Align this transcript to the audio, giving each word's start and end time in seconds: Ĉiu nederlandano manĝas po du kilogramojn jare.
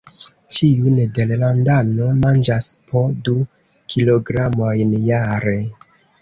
Ĉiu 0.57 0.93
nederlandano 0.93 2.07
manĝas 2.23 2.65
po 2.93 3.03
du 3.29 3.35
kilogramojn 3.95 4.97
jare. 5.11 5.57